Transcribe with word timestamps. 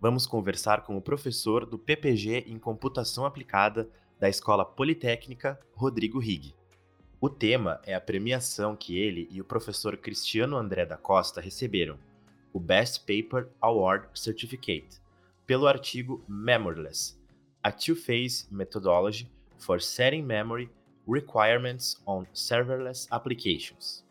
vamos 0.00 0.26
conversar 0.26 0.82
com 0.82 0.96
o 0.96 1.02
professor 1.02 1.66
do 1.66 1.78
PPG 1.78 2.44
em 2.46 2.58
Computação 2.58 3.26
Aplicada 3.26 3.90
da 4.18 4.28
Escola 4.30 4.64
Politécnica, 4.64 5.60
Rodrigo 5.74 6.18
Rig. 6.18 6.54
O 7.20 7.28
tema 7.28 7.80
é 7.84 7.94
a 7.94 8.00
premiação 8.00 8.74
que 8.74 8.98
ele 8.98 9.28
e 9.30 9.42
o 9.42 9.44
professor 9.44 9.96
Cristiano 9.98 10.56
André 10.56 10.86
da 10.86 10.96
Costa 10.96 11.38
receberam, 11.38 11.98
o 12.50 12.58
Best 12.58 13.00
Paper 13.00 13.50
Award 13.60 14.08
Certificate, 14.14 14.98
pelo 15.46 15.66
artigo 15.66 16.24
Memoryless, 16.26 17.14
a 17.62 17.70
Two-Phase 17.70 18.46
Methodology 18.50 19.30
for 19.58 19.82
Setting 19.82 20.22
Memory 20.22 20.70
Requirements 21.06 22.00
on 22.06 22.24
Serverless 22.32 23.06
Applications. 23.10 24.02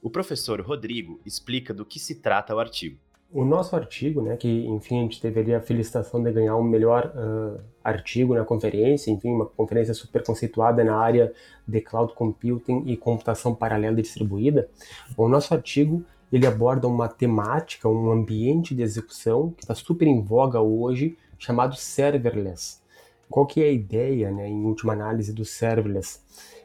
O 0.00 0.08
professor 0.08 0.60
Rodrigo 0.62 1.20
explica 1.26 1.74
do 1.74 1.84
que 1.84 1.98
se 1.98 2.14
trata 2.14 2.54
o 2.54 2.58
artigo. 2.58 2.98
O 3.34 3.44
nosso 3.44 3.74
artigo, 3.74 4.22
né, 4.22 4.36
que 4.36 4.64
enfim 4.68 5.00
a 5.00 5.02
gente 5.02 5.20
teve 5.20 5.52
a 5.52 5.60
felicitação 5.60 6.22
de 6.22 6.30
ganhar 6.30 6.54
o 6.54 6.60
um 6.60 6.62
melhor 6.62 7.12
uh, 7.16 7.60
artigo 7.82 8.32
na 8.32 8.44
conferência, 8.44 9.10
enfim, 9.10 9.32
uma 9.32 9.44
conferência 9.44 9.92
super 9.92 10.22
conceituada 10.22 10.84
na 10.84 10.96
área 10.96 11.32
de 11.66 11.80
cloud 11.80 12.14
computing 12.14 12.84
e 12.86 12.96
computação 12.96 13.52
paralela 13.52 13.98
e 13.98 14.02
distribuída. 14.02 14.68
O 15.16 15.28
nosso 15.28 15.52
artigo 15.52 16.04
ele 16.32 16.46
aborda 16.46 16.86
uma 16.86 17.08
temática, 17.08 17.88
um 17.88 18.08
ambiente 18.08 18.72
de 18.72 18.82
execução 18.82 19.50
que 19.50 19.64
está 19.64 19.74
super 19.74 20.06
em 20.06 20.22
voga 20.22 20.60
hoje, 20.60 21.18
chamado 21.36 21.74
serverless. 21.74 22.80
Qual 23.28 23.46
que 23.46 23.60
é 23.60 23.66
a 23.66 23.72
ideia, 23.72 24.30
né, 24.30 24.48
em 24.48 24.64
última 24.64 24.92
análise, 24.92 25.32
do 25.32 25.44
serverless? 25.44 26.20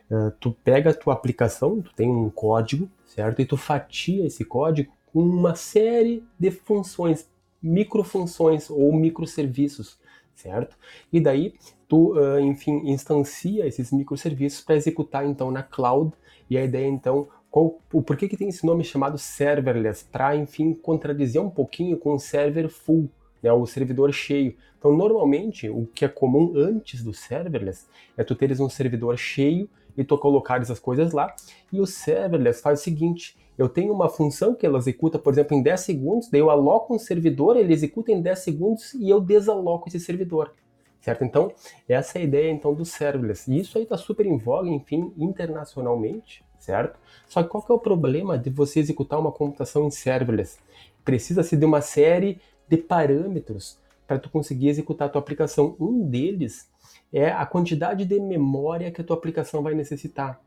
Uh, 0.08 0.30
tu 0.40 0.56
pega 0.64 0.92
a 0.92 0.94
tua 0.94 1.14
aplicação, 1.14 1.82
tu 1.82 1.92
tem 1.96 2.08
um 2.08 2.30
código, 2.30 2.88
certo? 3.08 3.42
E 3.42 3.46
tu 3.46 3.58
fatia 3.58 4.28
esse 4.28 4.46
código 4.46 4.92
com 5.12 5.22
uma 5.22 5.56
série 5.56 6.24
de 6.38 6.52
funções, 6.52 7.30
microfunções 7.62 8.70
ou 8.70 8.94
microserviços, 8.94 10.00
certo? 10.36 10.78
E 11.12 11.20
daí 11.20 11.54
tu, 11.88 12.14
uh, 12.14 12.40
enfim, 12.40 12.90
instancia 12.90 13.66
esses 13.66 13.92
microserviços 13.92 14.62
para 14.62 14.76
executar 14.76 15.26
então 15.26 15.52
na 15.52 15.64
cloud. 15.64 16.14
E 16.50 16.58
a 16.58 16.64
ideia 16.64 16.88
então 16.88 17.28
qual, 17.50 17.80
o 17.92 18.02
porquê 18.02 18.28
que 18.28 18.38
tem 18.38 18.50
esse 18.50 18.66
nome 18.66 18.84
chamado 18.84 19.18
serverless? 19.18 20.06
Para, 20.06 20.36
enfim, 20.36 20.74
contradizer 20.74 21.42
um 21.42 21.50
pouquinho 21.50 21.98
com 21.98 22.14
o 22.14 22.20
server 22.20 22.70
full, 22.70 23.10
né, 23.42 23.52
o 23.52 23.66
servidor 23.66 24.14
cheio. 24.14 24.56
Então, 24.78 24.96
normalmente, 24.96 25.68
o 25.68 25.88
que 25.88 26.06
é 26.06 26.08
comum 26.08 26.54
antes 26.56 27.04
do 27.04 27.14
serverless 27.14 27.88
é 28.16 28.24
tu 28.24 28.36
teres 28.36 28.60
um 28.60 28.70
servidor 28.70 29.18
cheio 29.18 29.68
e 29.98 30.04
tu 30.04 30.18
colocares 30.18 30.70
as 30.72 30.80
coisas 30.80 31.12
lá. 31.12 31.34
E 31.72 31.80
o 31.80 31.86
serverless 31.86 32.62
faz 32.62 32.80
o 32.80 32.84
seguinte: 32.84 33.38
eu 33.58 33.68
tenho 33.68 33.94
uma 33.94 34.08
função 34.08 34.56
que 34.56 34.66
ela 34.66 34.78
executa, 34.78 35.20
por 35.20 35.34
exemplo, 35.34 35.56
em 35.56 35.62
10 35.62 35.80
segundos, 35.82 36.30
daí 36.30 36.40
eu 36.40 36.50
aloco 36.50 36.96
um 36.96 36.98
servidor, 36.98 37.58
ele 37.58 37.74
executa 37.74 38.10
em 38.12 38.22
10 38.22 38.40
segundos 38.40 38.94
e 38.94 39.10
eu 39.10 39.20
desaloco 39.20 39.90
esse 39.90 40.00
servidor. 40.00 40.54
Certo? 41.02 41.24
Então, 41.24 41.52
essa 41.88 42.18
é 42.18 42.22
a 42.22 42.24
ideia 42.24 42.52
então 42.52 42.74
do 42.74 42.86
serverless. 42.86 43.52
E 43.52 43.60
isso 43.60 43.78
aí 43.78 43.84
está 43.84 43.98
super 43.98 44.26
em 44.26 44.38
voga, 44.38 44.70
enfim, 44.70 45.14
internacionalmente, 45.18 46.44
certo? 46.58 47.00
Só 47.28 47.42
que 47.42 47.50
qual 47.50 47.64
que 47.64 47.72
é 47.72 47.76
o 47.76 47.80
problema 47.80 48.38
de 48.38 48.50
você 48.50 48.80
executar 48.80 49.20
uma 49.20 49.32
computação 49.32 49.86
em 49.86 49.92
serverless? 49.92 50.58
Precisa-se 51.04 51.58
de 51.58 51.66
uma 51.66 51.82
série 51.82 52.40
de 52.68 52.78
parâmetros 52.78 53.78
para 54.06 54.20
tu 54.20 54.30
conseguir 54.30 54.70
executar 54.70 55.08
a 55.08 55.12
tua 55.12 55.22
aplicação. 55.22 55.76
Um 55.80 56.08
deles 56.08 56.70
é 57.12 57.30
a 57.32 57.46
quantidade 57.46 58.06
de 58.06 58.20
memória 58.20 58.92
que 58.92 59.02
a 59.02 59.04
tua 59.04 59.16
aplicação 59.16 59.64
vai 59.64 59.74
necessitar. 59.74 60.40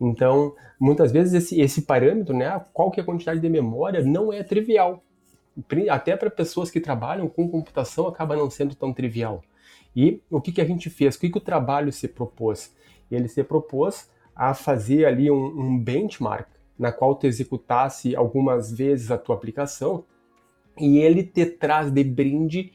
Então, 0.00 0.54
muitas 0.78 1.12
vezes 1.12 1.34
esse, 1.34 1.60
esse 1.60 1.82
parâmetro, 1.82 2.34
né, 2.34 2.60
qual 2.72 2.90
que 2.90 3.00
é 3.00 3.02
a 3.02 3.06
quantidade 3.06 3.40
de 3.40 3.48
memória, 3.48 4.02
não 4.02 4.32
é 4.32 4.42
trivial. 4.42 5.02
Até 5.90 6.16
para 6.16 6.30
pessoas 6.30 6.70
que 6.70 6.80
trabalham 6.80 7.28
com 7.28 7.48
computação 7.48 8.06
acaba 8.06 8.36
não 8.36 8.48
sendo 8.48 8.74
tão 8.74 8.92
trivial. 8.92 9.42
E 9.94 10.22
o 10.30 10.40
que, 10.40 10.52
que 10.52 10.60
a 10.60 10.64
gente 10.64 10.88
fez? 10.88 11.16
O 11.16 11.20
que, 11.20 11.28
que 11.28 11.38
o 11.38 11.40
trabalho 11.40 11.92
se 11.92 12.08
propôs? 12.08 12.74
Ele 13.10 13.28
se 13.28 13.42
propôs 13.44 14.08
a 14.34 14.54
fazer 14.54 15.04
ali 15.04 15.30
um, 15.30 15.44
um 15.44 15.78
benchmark 15.78 16.48
na 16.78 16.90
qual 16.90 17.14
tu 17.14 17.26
executasse 17.26 18.16
algumas 18.16 18.72
vezes 18.72 19.10
a 19.10 19.18
tua 19.18 19.34
aplicação 19.34 20.04
e 20.78 20.98
ele 20.98 21.22
te 21.22 21.44
traz 21.44 21.90
de 21.90 22.02
brinde, 22.02 22.72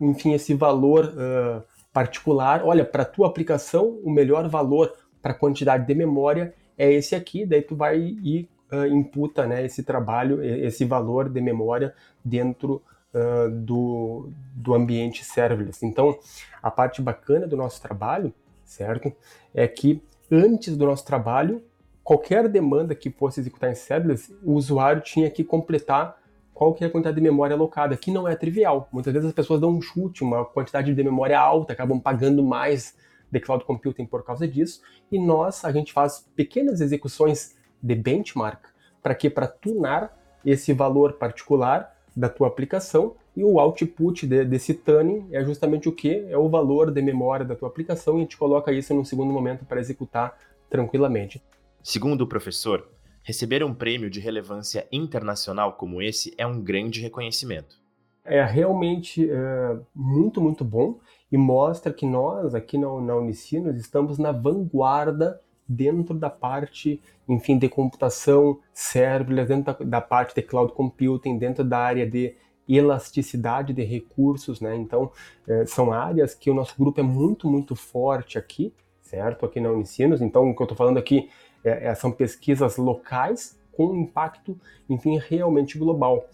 enfim, 0.00 0.34
esse 0.34 0.54
valor 0.54 1.06
uh, 1.06 1.62
particular. 1.92 2.62
Olha, 2.64 2.84
para 2.84 3.04
tua 3.04 3.26
aplicação, 3.26 3.98
o 4.02 4.10
melhor 4.10 4.48
valor 4.48 4.92
para 5.20 5.34
quantidade 5.34 5.86
de 5.86 5.94
memória 5.94 6.54
é 6.76 6.92
esse 6.92 7.14
aqui. 7.14 7.44
Daí 7.44 7.62
tu 7.62 7.76
vai 7.76 7.98
e 7.98 8.48
uh, 8.72 8.86
imputa 8.86 9.46
né, 9.46 9.64
esse 9.64 9.82
trabalho, 9.82 10.42
esse 10.42 10.84
valor 10.84 11.28
de 11.28 11.40
memória 11.40 11.94
dentro 12.24 12.82
uh, 13.14 13.50
do, 13.50 14.30
do 14.54 14.74
ambiente 14.74 15.24
serverless. 15.24 15.84
Então, 15.84 16.18
a 16.62 16.70
parte 16.70 17.02
bacana 17.02 17.46
do 17.46 17.56
nosso 17.56 17.80
trabalho, 17.82 18.32
certo, 18.64 19.12
é 19.54 19.66
que 19.66 20.02
antes 20.30 20.76
do 20.76 20.86
nosso 20.86 21.04
trabalho, 21.04 21.62
qualquer 22.02 22.48
demanda 22.48 22.94
que 22.94 23.10
fosse 23.10 23.40
executar 23.40 23.70
em 23.70 23.74
serverless, 23.74 24.34
o 24.42 24.54
usuário 24.54 25.02
tinha 25.02 25.30
que 25.30 25.44
completar 25.44 26.18
qual 26.60 26.74
que 26.74 26.84
é 26.84 26.88
a 26.88 26.90
quantidade 26.90 27.16
de 27.16 27.22
memória 27.22 27.56
alocada, 27.56 27.96
que 27.96 28.10
não 28.10 28.28
é 28.28 28.36
trivial. 28.36 28.86
Muitas 28.92 29.14
vezes 29.14 29.28
as 29.30 29.34
pessoas 29.34 29.62
dão 29.62 29.70
um 29.70 29.80
chute, 29.80 30.22
uma 30.22 30.44
quantidade 30.44 30.92
de 30.92 31.02
memória 31.02 31.40
alta, 31.40 31.72
acabam 31.72 31.98
pagando 31.98 32.42
mais 32.42 32.94
de 33.32 33.40
cloud 33.40 33.64
computing 33.64 34.04
por 34.04 34.22
causa 34.22 34.46
disso, 34.46 34.82
e 35.10 35.18
nós, 35.18 35.64
a 35.64 35.72
gente 35.72 35.90
faz 35.90 36.28
pequenas 36.36 36.82
execuções 36.82 37.56
de 37.82 37.94
benchmark, 37.94 38.60
para 39.02 39.14
que 39.14 39.30
para 39.30 39.46
tunar 39.46 40.14
esse 40.44 40.74
valor 40.74 41.14
particular 41.14 41.96
da 42.14 42.28
tua 42.28 42.48
aplicação 42.48 43.14
e 43.34 43.42
o 43.42 43.58
output 43.58 44.26
de, 44.26 44.44
desse 44.44 44.74
tuning 44.74 45.28
é 45.32 45.42
justamente 45.42 45.88
o 45.88 45.92
que? 45.92 46.26
É 46.28 46.36
o 46.36 46.50
valor 46.50 46.90
de 46.90 47.00
memória 47.00 47.46
da 47.46 47.56
tua 47.56 47.68
aplicação 47.68 48.16
e 48.16 48.18
a 48.18 48.20
gente 48.20 48.36
coloca 48.36 48.70
isso 48.70 48.92
num 48.92 49.04
segundo 49.04 49.32
momento 49.32 49.64
para 49.64 49.80
executar 49.80 50.36
tranquilamente. 50.68 51.42
Segundo 51.82 52.20
o 52.20 52.26
professor, 52.26 52.86
Receber 53.22 53.62
um 53.62 53.74
prêmio 53.74 54.08
de 54.08 54.20
relevância 54.20 54.86
internacional 54.90 55.74
como 55.74 56.00
esse 56.00 56.34
é 56.38 56.46
um 56.46 56.60
grande 56.60 57.00
reconhecimento. 57.00 57.76
É 58.24 58.42
realmente 58.44 59.30
é, 59.30 59.78
muito, 59.94 60.40
muito 60.40 60.64
bom 60.64 60.98
e 61.30 61.36
mostra 61.36 61.92
que 61.92 62.06
nós, 62.06 62.54
aqui 62.54 62.76
na, 62.76 62.88
na 63.00 63.16
Unicinos, 63.16 63.76
estamos 63.76 64.18
na 64.18 64.32
vanguarda 64.32 65.40
dentro 65.68 66.14
da 66.14 66.28
parte, 66.28 67.00
enfim, 67.28 67.56
de 67.56 67.68
computação 67.68 68.58
serverless, 68.72 69.48
dentro 69.48 69.72
da, 69.72 69.84
da, 69.84 70.00
parte 70.00 70.34
de 70.34 70.42
cloud 70.42 70.72
computing, 70.72 71.38
dentro 71.38 71.62
da 71.62 71.78
área 71.78 72.08
de 72.08 72.34
elasticidade 72.68 73.72
de 73.72 73.84
recursos, 73.84 74.60
né? 74.60 74.76
Então, 74.76 75.12
é, 75.46 75.64
são 75.66 75.92
áreas 75.92 76.34
que 76.34 76.50
o 76.50 76.54
nosso 76.54 76.74
grupo 76.78 77.00
é 77.00 77.02
muito, 77.02 77.48
muito 77.48 77.76
forte 77.76 78.36
aqui, 78.36 78.72
certo? 79.10 79.44
Aqui 79.44 79.60
na 79.60 79.70
Unicinos. 79.70 80.22
Então, 80.22 80.50
o 80.50 80.54
que 80.54 80.62
eu 80.62 80.64
estou 80.64 80.76
falando 80.76 80.98
aqui 80.98 81.28
é, 81.64 81.88
é, 81.88 81.94
são 81.94 82.12
pesquisas 82.12 82.76
locais 82.76 83.58
com 83.72 83.94
impacto, 83.96 84.58
enfim, 84.88 85.20
realmente 85.28 85.76
global. 85.76 86.24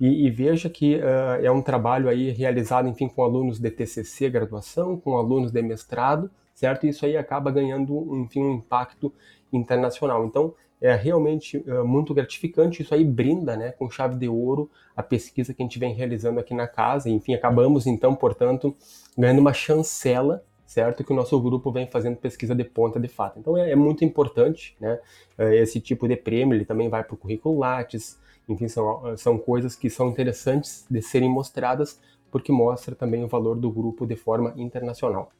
E, 0.00 0.26
e 0.26 0.30
veja 0.30 0.68
que 0.68 0.96
uh, 0.96 1.40
é 1.42 1.50
um 1.50 1.62
trabalho 1.62 2.08
aí 2.08 2.30
realizado, 2.30 2.88
enfim, 2.88 3.08
com 3.08 3.22
alunos 3.22 3.60
de 3.60 3.70
TCC, 3.70 4.28
graduação, 4.28 4.96
com 4.98 5.16
alunos 5.16 5.52
de 5.52 5.62
mestrado, 5.62 6.28
certo? 6.52 6.84
E 6.84 6.88
isso 6.88 7.06
aí 7.06 7.16
acaba 7.16 7.52
ganhando, 7.52 8.16
enfim, 8.16 8.42
um 8.42 8.54
impacto 8.54 9.12
internacional. 9.52 10.26
Então, 10.26 10.54
é 10.80 10.94
realmente 10.96 11.58
uh, 11.58 11.84
muito 11.84 12.12
gratificante. 12.12 12.82
Isso 12.82 12.92
aí 12.92 13.04
brinda, 13.04 13.56
né, 13.56 13.70
com 13.72 13.88
chave 13.88 14.16
de 14.16 14.28
ouro 14.28 14.68
a 14.96 15.02
pesquisa 15.02 15.54
que 15.54 15.62
a 15.62 15.64
gente 15.64 15.78
vem 15.78 15.94
realizando 15.94 16.40
aqui 16.40 16.52
na 16.52 16.66
casa. 16.66 17.08
Enfim, 17.08 17.32
acabamos 17.32 17.86
então, 17.86 18.14
portanto, 18.14 18.74
ganhando 19.16 19.38
uma 19.38 19.52
chancela 19.52 20.42
certo? 20.74 21.04
Que 21.04 21.12
o 21.12 21.16
nosso 21.16 21.40
grupo 21.40 21.70
vem 21.70 21.86
fazendo 21.86 22.16
pesquisa 22.16 22.52
de 22.52 22.64
ponta 22.64 22.98
de 22.98 23.06
fato. 23.06 23.38
Então 23.38 23.56
é, 23.56 23.70
é 23.70 23.76
muito 23.76 24.04
importante, 24.04 24.76
né? 24.80 24.98
É, 25.38 25.54
esse 25.54 25.80
tipo 25.80 26.08
de 26.08 26.16
prêmio, 26.16 26.56
ele 26.56 26.64
também 26.64 26.88
vai 26.88 27.04
para 27.04 27.14
o 27.14 27.16
currículo 27.16 27.60
Lattes, 27.60 28.18
enfim, 28.48 28.66
são, 28.66 29.16
são 29.16 29.38
coisas 29.38 29.76
que 29.76 29.88
são 29.88 30.08
interessantes 30.08 30.84
de 30.90 31.00
serem 31.00 31.30
mostradas, 31.30 32.00
porque 32.28 32.50
mostra 32.50 32.96
também 32.96 33.22
o 33.22 33.28
valor 33.28 33.56
do 33.56 33.70
grupo 33.70 34.04
de 34.04 34.16
forma 34.16 34.52
internacional. 34.56 35.30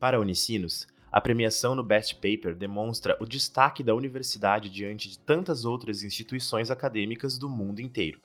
Para 0.00 0.16
a 0.16 0.20
Unicinos, 0.20 0.88
a 1.10 1.20
premiação 1.20 1.76
no 1.76 1.84
Best 1.84 2.16
Paper 2.16 2.56
demonstra 2.56 3.16
o 3.20 3.24
destaque 3.24 3.80
da 3.80 3.94
universidade 3.94 4.68
diante 4.68 5.08
de 5.08 5.20
tantas 5.20 5.64
outras 5.64 6.02
instituições 6.02 6.68
acadêmicas 6.72 7.38
do 7.38 7.48
mundo 7.48 7.78
inteiro. 7.78 8.20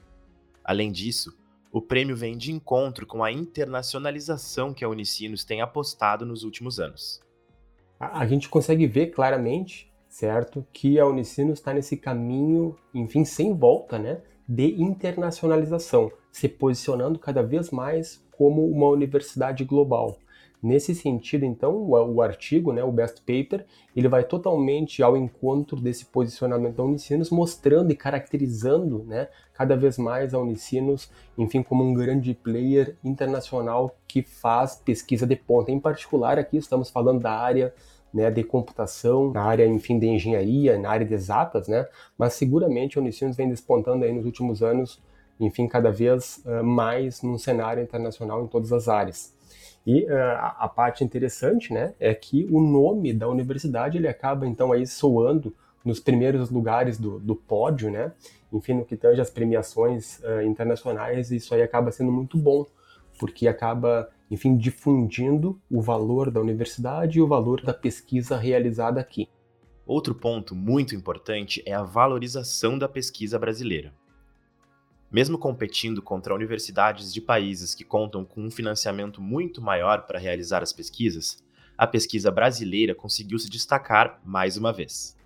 Além 0.63 0.91
disso, 0.91 1.37
O 1.71 1.81
prêmio 1.81 2.15
vem 2.15 2.35
de 2.35 2.51
encontro 2.51 3.05
com 3.05 3.23
a 3.23 3.31
internacionalização 3.31 4.73
que 4.73 4.83
a 4.83 4.89
Unicinos 4.89 5.43
tem 5.43 5.61
apostado 5.61 6.25
nos 6.25 6.43
últimos 6.43 6.79
anos. 6.79 7.21
A, 7.99 8.25
gente 8.25 8.49
consegue 8.49 8.87
ver 8.87 9.07
claramente, 9.07 9.93
certo, 10.07 10.65
que 10.73 10.99
a 10.99 11.05
Unicinos 11.05 11.59
está 11.59 11.71
nesse 11.71 11.95
caminho, 11.95 12.75
enfim, 12.91 13.23
sem 13.23 13.55
volta, 13.55 13.99
né, 13.99 14.21
de 14.47 14.81
internacionalização, 14.81 16.11
se 16.31 16.49
posicionando 16.49 17.19
cada 17.19 17.43
vez 17.43 17.69
mais 17.69 18.25
como 18.35 18.65
uma 18.67 18.87
universidade 18.87 19.63
global. 19.63 20.17
Nesse 20.61 20.93
sentido, 20.93 21.45
então, 21.45 21.73
o, 21.73 22.15
o, 22.15 22.21
artigo, 22.21 22.73
né, 22.73 22.83
o 22.83 22.91
best 22.91 23.21
paper, 23.21 23.65
ele 23.95 24.09
vai 24.09 24.25
totalmente 24.25 25.01
ao 25.01 25.15
encontro 25.15 25.79
desse 25.79 26.05
posicionamento 26.05 26.75
da 26.75 26.83
Unicinos, 26.83 27.29
mostrando 27.29 27.91
e 27.91 27.95
caracterizando, 27.95 29.05
né, 29.07 29.29
cada 29.53 29.77
vez 29.77 29.97
mais 29.97 30.33
a 30.33 30.39
Unicinos, 30.39 31.09
enfim, 31.37 31.63
como 31.63 31.81
um 31.81 31.93
grande 31.93 32.33
player 32.33 32.97
internacional 33.05 33.95
que 34.05 34.21
faz 34.21 34.75
pesquisa 34.75 35.25
de 35.25 35.37
ponta. 35.37 35.71
Em 35.71 35.79
particular, 35.79 36.37
aqui 36.37 36.57
estamos 36.57 36.89
falando 36.89 37.21
da 37.21 37.31
área 37.31 37.73
né, 38.13 38.29
de 38.29 38.43
computação, 38.43 39.31
na 39.31 39.43
área, 39.43 39.65
enfim, 39.65 39.97
de 39.97 40.07
engenharia, 40.07 40.77
na 40.77 40.89
área 40.89 41.05
de 41.05 41.13
exatas, 41.13 41.69
né, 41.69 41.87
mas 42.17 42.33
seguramente 42.33 42.97
a 42.97 43.01
Unicinos 43.01 43.37
vem 43.37 43.47
despontando 43.47 44.03
aí 44.03 44.11
nos 44.11 44.25
últimos 44.25 44.61
anos, 44.61 45.01
enfim, 45.39 45.69
cada 45.69 45.89
vez 45.89 46.43
uh, 46.45 46.61
mais 46.61 47.21
num 47.21 47.37
cenário 47.37 47.81
internacional 47.81 48.43
em 48.43 48.47
todas 48.47 48.73
as 48.73 48.89
áreas. 48.89 49.38
E 49.85 50.03
uh, 50.05 50.09
a 50.57 50.67
parte 50.67 51.03
interessante, 51.03 51.73
né, 51.73 51.93
é 51.99 52.13
que 52.13 52.47
o 52.51 52.59
nome 52.61 53.13
da 53.13 53.27
universidade 53.27 53.97
ele 53.97 54.07
acaba 54.07 54.45
então 54.45 54.71
aí 54.71 54.85
soando 54.85 55.55
nos 55.83 55.99
primeiros 55.99 56.49
lugares 56.49 56.99
do, 56.99 57.19
do 57.19 57.35
pódio, 57.35 57.89
né? 57.89 58.11
Enfim, 58.51 58.73
no 58.73 58.85
que 58.85 58.97
tange 58.97 59.21
as 59.21 59.29
premiações 59.29 60.19
uh, 60.19 60.41
internacionais, 60.41 61.31
isso 61.31 61.53
aí 61.53 61.61
acaba 61.61 61.91
sendo 61.91 62.11
muito 62.11 62.37
bom, 62.37 62.65
porque 63.17 63.47
acaba, 63.47 64.09
enfim, 64.29 64.57
difundindo 64.57 65.59
o 65.69 65.81
valor 65.81 66.29
da 66.29 66.39
universidade 66.39 67.19
e 67.19 67.21
o 67.21 67.27
valor 67.27 67.61
da 67.61 67.73
pesquisa 67.73 68.37
realizada 68.37 68.99
aqui. 68.99 69.27
Outro 69.85 70.13
ponto 70.13 70.53
muito 70.53 70.93
importante 70.93 71.63
é 71.65 71.73
a 71.73 71.81
valorização 71.81 72.77
da 72.77 72.87
pesquisa 72.87 73.39
brasileira. 73.39 73.93
Mesmo 75.11 75.39
competindo 75.39 76.03
contra 76.03 76.35
universidades 76.35 77.11
de 77.11 77.19
países 77.19 77.73
que 77.73 77.83
contam 77.83 78.23
com 78.23 78.41
um 78.41 78.51
financiamento 78.51 79.19
muito 79.19 79.59
maior 79.59 80.05
para 80.05 80.19
realizar 80.19 80.61
as 80.61 80.71
pesquisas, 80.71 81.43
a 81.75 81.87
pesquisa 81.87 82.29
brasileira 82.29 82.93
conseguiu 82.93 83.39
se 83.39 83.49
destacar 83.49 84.21
mais 84.23 84.55
uma 84.55 84.71
vez. 84.71 85.17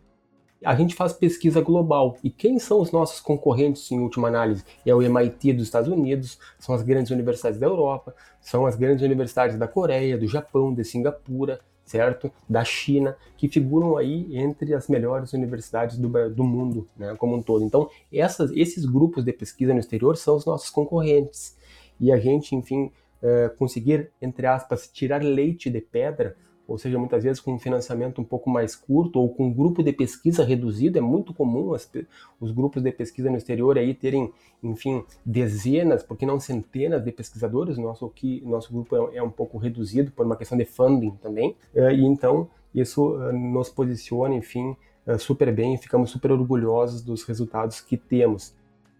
A 0.63 0.73
gente 0.75 0.95
faz 0.95 1.11
pesquisa 1.11 1.59
global. 1.59 2.17
E 2.23 2.29
quem 2.29 2.57
são 2.59 2.79
os 2.79 2.93
nossos 2.93 3.19
concorrentes 3.19 3.91
em 3.91 3.99
última 3.99 4.29
análise? 4.29 4.63
É 4.85 4.95
o 4.95 5.01
MIT 5.01 5.51
dos 5.53 5.63
Estados 5.63 5.91
Unidos, 5.91 6.39
são 6.57 6.73
as 6.73 6.81
grandes 6.81 7.11
universidades 7.11 7.59
da 7.59 7.67
Europa, 7.67 8.15
são 8.39 8.65
as 8.65 8.77
grandes 8.77 9.03
universidades 9.03 9.57
da 9.57 9.67
Coreia, 9.67 10.17
do 10.17 10.27
Japão, 10.27 10.73
de 10.73 10.85
Singapura, 10.85 11.59
certo? 11.85 12.31
Da 12.47 12.63
China, 12.63 13.15
que 13.37 13.47
figuram 13.47 13.97
aí 13.97 14.37
entre 14.37 14.73
as 14.73 14.87
melhores 14.87 15.33
universidades 15.33 15.97
do, 15.97 16.29
do 16.29 16.43
mundo, 16.43 16.87
né, 16.97 17.15
como 17.17 17.35
um 17.35 17.41
todo. 17.41 17.63
Então, 17.63 17.89
essas, 18.11 18.51
esses 18.51 18.85
grupos 18.85 19.23
de 19.23 19.33
pesquisa 19.33 19.73
no 19.73 19.79
exterior 19.79 20.17
são 20.17 20.35
os 20.35 20.45
nossos 20.45 20.69
concorrentes. 20.69 21.57
E 21.99 22.11
a 22.11 22.17
gente, 22.17 22.55
enfim, 22.55 22.91
é, 23.21 23.49
conseguir, 23.49 24.11
entre 24.21 24.47
aspas, 24.47 24.87
tirar 24.87 25.23
leite 25.23 25.69
de 25.69 25.81
pedra 25.81 26.35
ou 26.67 26.77
seja, 26.77 26.97
muitas 26.97 27.23
vezes 27.23 27.41
com 27.41 27.53
um 27.53 27.59
financiamento 27.59 28.21
um 28.21 28.23
pouco 28.23 28.49
mais 28.49 28.75
curto 28.75 29.19
ou 29.19 29.29
com 29.29 29.47
um 29.47 29.53
grupo 29.53 29.83
de 29.83 29.91
pesquisa 29.91 30.43
reduzido, 30.43 30.97
é 30.97 31.01
muito 31.01 31.33
comum 31.33 31.73
as, 31.73 31.89
os 32.39 32.51
grupos 32.51 32.81
de 32.81 32.91
pesquisa 32.91 33.29
no 33.29 33.37
exterior 33.37 33.77
aí 33.77 33.93
terem, 33.93 34.31
enfim, 34.61 35.03
dezenas, 35.25 36.03
porque 36.03 36.25
não 36.25 36.39
centenas 36.39 37.03
de 37.03 37.11
pesquisadores, 37.11 37.77
nosso, 37.77 38.09
que, 38.09 38.41
nosso 38.45 38.71
grupo 38.71 38.95
é, 38.95 39.17
é 39.17 39.23
um 39.23 39.29
pouco 39.29 39.57
reduzido 39.57 40.11
por 40.11 40.25
uma 40.25 40.37
questão 40.37 40.57
de 40.57 40.65
funding 40.65 41.11
também, 41.21 41.55
eh, 41.75 41.95
e 41.95 42.05
então 42.05 42.49
isso 42.73 43.21
eh, 43.21 43.33
nos 43.33 43.69
posiciona, 43.69 44.33
enfim, 44.33 44.75
eh, 45.05 45.17
super 45.17 45.53
bem 45.53 45.75
e 45.75 45.77
ficamos 45.77 46.11
super 46.11 46.31
orgulhosos 46.31 47.01
dos 47.01 47.23
resultados 47.23 47.81
que 47.81 47.97
temos. 47.97 48.55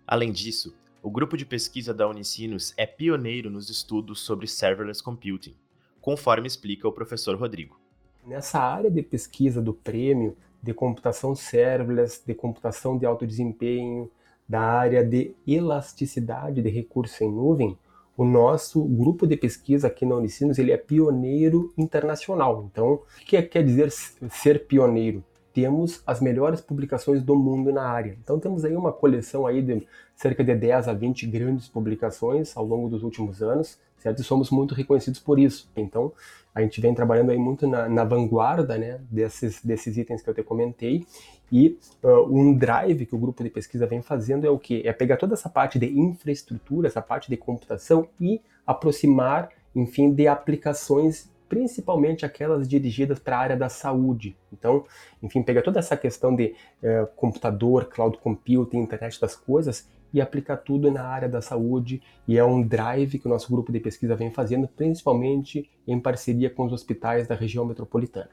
Além 0.05 0.33
disso, 0.33 0.75
o 1.01 1.09
grupo 1.09 1.37
de 1.37 1.45
pesquisa 1.45 1.93
da 1.93 2.07
Unicinos 2.07 2.73
é 2.77 2.85
pioneiro 2.85 3.49
nos 3.49 3.69
estudos 3.69 4.19
sobre 4.19 4.47
serverless 4.47 5.01
computing 5.01 5.55
conforme 6.03 6.45
explica 6.45 6.85
o 6.85 6.91
professor 6.91 7.33
Rodrigo. 7.37 7.79
Nessa 8.27 8.59
área 8.59 8.91
de 8.91 9.01
pesquisa 9.01 9.61
do 9.61 9.73
prêmio 9.73 10.35
de 10.61 10.73
computação 10.73 11.33
serverless, 11.33 12.21
de 12.27 12.33
computação 12.33 12.97
de 12.97 13.05
alto 13.05 13.25
desempenho, 13.25 14.11
da 14.47 14.59
área 14.59 15.01
de 15.01 15.33
elasticidade 15.47 16.61
de 16.61 16.69
recursos 16.69 17.19
em 17.21 17.31
nuvem, 17.31 17.77
o 18.17 18.25
nosso 18.25 18.83
grupo 18.83 19.25
de 19.25 19.37
pesquisa 19.37 19.87
aqui 19.87 20.05
na 20.05 20.15
Unicinos 20.15 20.59
ele 20.59 20.73
é 20.73 20.77
pioneiro 20.77 21.73
internacional. 21.77 22.69
Então, 22.69 22.95
o 22.95 23.25
que 23.25 23.41
quer 23.41 23.63
dizer 23.63 23.89
ser 23.89 24.67
pioneiro? 24.67 25.23
Temos 25.53 26.01
as 26.05 26.19
melhores 26.19 26.61
publicações 26.61 27.21
do 27.21 27.35
mundo 27.35 27.71
na 27.71 27.83
área. 27.83 28.17
Então, 28.23 28.39
temos 28.39 28.65
aí 28.65 28.75
uma 28.75 28.91
coleção 28.91 29.45
aí 29.45 29.61
de 29.61 29.87
cerca 30.15 30.43
de 30.43 30.55
10 30.55 30.87
a 30.87 30.93
20 30.93 31.27
grandes 31.27 31.67
publicações 31.67 32.55
ao 32.57 32.65
longo 32.65 32.89
dos 32.89 33.03
últimos 33.03 33.41
anos, 33.41 33.79
certo? 33.97 34.21
E 34.21 34.23
somos 34.23 34.49
muito 34.49 34.73
reconhecidos 34.73 35.19
por 35.19 35.37
isso. 35.39 35.69
Então, 35.75 36.11
a 36.53 36.61
gente 36.61 36.79
vem 36.79 36.93
trabalhando 36.93 37.31
aí 37.31 37.37
muito 37.37 37.67
na, 37.67 37.89
na 37.89 38.03
vanguarda, 38.03 38.77
né, 38.77 38.99
desses, 39.09 39.63
desses 39.63 39.97
itens 39.97 40.21
que 40.21 40.29
eu 40.29 40.33
te 40.33 40.43
comentei. 40.43 41.05
E 41.51 41.77
uh, 42.03 42.23
um 42.29 42.53
drive 42.55 43.05
que 43.05 43.15
o 43.15 43.17
grupo 43.17 43.43
de 43.43 43.49
pesquisa 43.49 43.85
vem 43.85 44.01
fazendo 44.01 44.45
é 44.45 44.49
o 44.49 44.57
que? 44.57 44.81
É 44.87 44.93
pegar 44.93 45.17
toda 45.17 45.33
essa 45.33 45.49
parte 45.49 45.77
de 45.77 45.87
infraestrutura, 45.87 46.87
essa 46.87 47.01
parte 47.01 47.29
de 47.29 47.37
computação 47.37 48.07
e 48.19 48.41
aproximar, 48.65 49.49
enfim, 49.75 50.11
de 50.11 50.27
aplicações 50.27 51.29
principalmente 51.53 52.25
aquelas 52.25 52.67
dirigidas 52.67 53.19
para 53.19 53.37
a 53.37 53.39
área 53.39 53.55
da 53.55 53.69
saúde. 53.69 54.35
Então, 54.51 54.85
enfim, 55.21 55.43
pegar 55.43 55.61
toda 55.61 55.77
essa 55.77 55.95
questão 55.95 56.35
de 56.35 56.55
uh, 56.81 57.05
computador, 57.15 57.85
cloud 57.85 58.17
computing, 58.17 58.79
internet 58.79 59.21
das 59.21 59.35
coisas 59.35 59.87
e 60.11 60.19
aplicar 60.19 60.57
tudo 60.57 60.89
na 60.89 61.03
área 61.03 61.29
da 61.29 61.43
saúde. 61.43 62.01
E 62.27 62.39
é 62.39 62.43
um 62.43 62.65
drive 62.65 63.19
que 63.19 63.27
o 63.27 63.29
nosso 63.29 63.51
grupo 63.51 63.71
de 63.71 63.79
pesquisa 63.79 64.15
vem 64.15 64.31
fazendo, 64.31 64.67
principalmente 64.67 65.69
em 65.87 65.99
parceria 65.99 66.49
com 66.49 66.65
os 66.65 66.73
hospitais 66.73 67.27
da 67.27 67.35
região 67.35 67.65
metropolitana. 67.65 68.31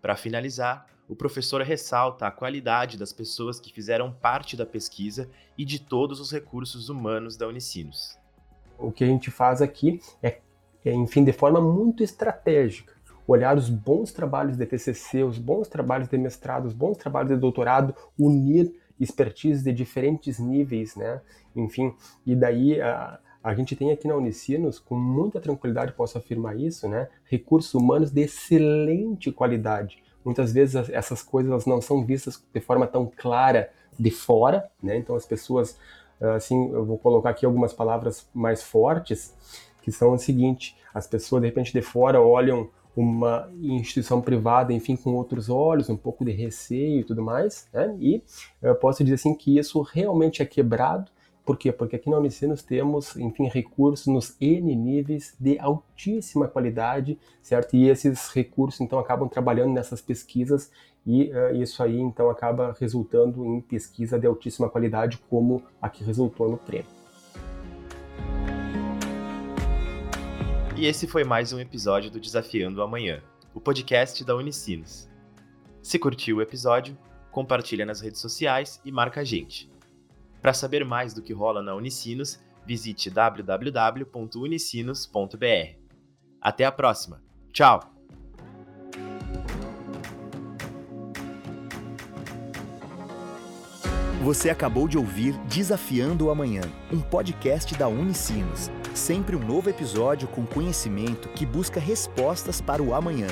Para 0.00 0.16
finalizar, 0.16 0.86
o 1.06 1.14
professor 1.14 1.60
ressalta 1.60 2.26
a 2.26 2.30
qualidade 2.30 2.96
das 2.96 3.12
pessoas 3.12 3.60
que 3.60 3.70
fizeram 3.70 4.10
parte 4.10 4.56
da 4.56 4.64
pesquisa 4.64 5.28
e 5.58 5.64
de 5.64 5.78
todos 5.78 6.20
os 6.20 6.32
recursos 6.32 6.88
humanos 6.88 7.36
da 7.36 7.46
Unicinos. 7.46 8.18
O 8.78 8.90
que 8.90 9.04
a 9.04 9.06
gente 9.06 9.30
faz 9.30 9.60
aqui 9.60 10.00
é, 10.22 10.28
é 10.28 10.40
enfim, 10.92 11.24
de 11.24 11.32
forma 11.32 11.60
muito 11.60 12.02
estratégica, 12.02 12.92
olhar 13.26 13.56
os 13.56 13.68
bons 13.68 14.12
trabalhos 14.12 14.56
de 14.56 14.64
TCC, 14.64 15.24
os 15.24 15.38
bons 15.38 15.68
trabalhos 15.68 16.08
de 16.08 16.16
mestrado, 16.16 16.66
os 16.66 16.72
bons 16.72 16.96
trabalhos 16.96 17.30
de 17.30 17.36
doutorado, 17.36 17.94
unir 18.18 18.72
expertise 18.98 19.62
de 19.62 19.72
diferentes 19.72 20.38
níveis, 20.38 20.96
né? 20.96 21.20
Enfim, 21.54 21.94
e 22.24 22.34
daí 22.34 22.80
a, 22.80 23.18
a 23.42 23.54
gente 23.54 23.76
tem 23.76 23.90
aqui 23.90 24.08
na 24.08 24.16
Unicinos, 24.16 24.78
com 24.78 24.96
muita 24.96 25.40
tranquilidade 25.40 25.92
posso 25.92 26.18
afirmar 26.18 26.58
isso, 26.58 26.88
né? 26.88 27.08
Recursos 27.24 27.74
humanos 27.74 28.10
de 28.10 28.22
excelente 28.22 29.30
qualidade. 29.30 30.02
Muitas 30.24 30.52
vezes 30.52 30.88
essas 30.90 31.22
coisas 31.22 31.66
não 31.66 31.80
são 31.80 32.04
vistas 32.04 32.42
de 32.52 32.60
forma 32.60 32.86
tão 32.86 33.10
clara 33.16 33.70
de 33.98 34.10
fora, 34.10 34.68
né? 34.82 34.96
Então 34.96 35.14
as 35.14 35.26
pessoas, 35.26 35.78
assim, 36.36 36.70
eu 36.72 36.84
vou 36.84 36.98
colocar 36.98 37.30
aqui 37.30 37.46
algumas 37.46 37.72
palavras 37.72 38.28
mais 38.34 38.62
fortes, 38.62 39.34
que 39.86 39.92
são 39.92 40.14
o 40.14 40.18
seguinte: 40.18 40.76
as 40.92 41.06
pessoas 41.06 41.40
de 41.40 41.46
repente 41.46 41.72
de 41.72 41.80
fora 41.80 42.20
olham 42.20 42.68
uma 42.96 43.48
instituição 43.60 44.20
privada, 44.20 44.72
enfim, 44.72 44.96
com 44.96 45.14
outros 45.14 45.48
olhos, 45.48 45.88
um 45.88 45.96
pouco 45.96 46.24
de 46.24 46.32
receio 46.32 47.00
e 47.00 47.04
tudo 47.04 47.22
mais, 47.22 47.68
né? 47.72 47.96
E 48.00 48.22
eu 48.60 48.74
posso 48.74 49.04
dizer 49.04 49.14
assim 49.14 49.32
que 49.32 49.56
isso 49.56 49.80
realmente 49.80 50.42
é 50.42 50.44
quebrado. 50.44 51.12
Por 51.44 51.56
quê? 51.56 51.70
Porque 51.70 51.94
aqui 51.94 52.10
na 52.10 52.18
Unicinos 52.18 52.64
temos, 52.64 53.14
enfim, 53.16 53.48
recursos 53.48 54.08
nos 54.08 54.36
N 54.40 54.74
níveis 54.74 55.36
de 55.38 55.56
altíssima 55.60 56.48
qualidade, 56.48 57.16
certo? 57.40 57.76
E 57.76 57.88
esses 57.88 58.28
recursos, 58.30 58.80
então, 58.80 58.98
acabam 58.98 59.28
trabalhando 59.28 59.72
nessas 59.72 60.00
pesquisas 60.00 60.72
e 61.06 61.30
uh, 61.30 61.54
isso 61.54 61.80
aí, 61.84 62.00
então, 62.00 62.28
acaba 62.28 62.74
resultando 62.80 63.44
em 63.44 63.60
pesquisa 63.60 64.18
de 64.18 64.26
altíssima 64.26 64.68
qualidade, 64.68 65.18
como 65.30 65.62
a 65.80 65.88
que 65.88 66.02
resultou 66.02 66.50
no 66.50 66.56
prêmio. 66.56 66.95
E 70.78 70.84
esse 70.84 71.06
foi 71.06 71.24
mais 71.24 71.54
um 71.54 71.58
episódio 71.58 72.10
do 72.10 72.20
Desafiando 72.20 72.82
Amanhã, 72.82 73.22
o 73.54 73.60
podcast 73.60 74.22
da 74.22 74.36
Unicinos. 74.36 75.08
Se 75.82 75.98
curtiu 75.98 76.36
o 76.36 76.42
episódio, 76.42 76.98
compartilha 77.30 77.86
nas 77.86 78.02
redes 78.02 78.20
sociais 78.20 78.78
e 78.84 78.92
marca 78.92 79.22
a 79.22 79.24
gente. 79.24 79.70
Para 80.42 80.52
saber 80.52 80.84
mais 80.84 81.14
do 81.14 81.22
que 81.22 81.32
rola 81.32 81.62
na 81.62 81.74
Unicinos, 81.74 82.38
visite 82.66 83.08
www.unicinos.br. 83.08 85.78
Até 86.42 86.66
a 86.66 86.72
próxima. 86.72 87.22
Tchau! 87.54 87.80
Você 94.22 94.50
acabou 94.50 94.86
de 94.86 94.98
ouvir 94.98 95.32
Desafiando 95.46 96.26
o 96.26 96.30
Amanhã, 96.30 96.64
um 96.92 97.00
podcast 97.00 97.74
da 97.78 97.88
Unicinos. 97.88 98.70
Sempre 98.96 99.36
um 99.36 99.40
novo 99.40 99.68
episódio 99.68 100.26
com 100.26 100.46
conhecimento 100.46 101.28
que 101.28 101.44
busca 101.44 101.78
respostas 101.78 102.62
para 102.62 102.82
o 102.82 102.94
amanhã. 102.94 103.28